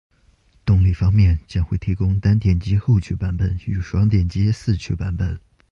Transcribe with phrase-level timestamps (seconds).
[0.65, 5.39] 动力方面，将会提供单电机后驱版本与双电机四驱版本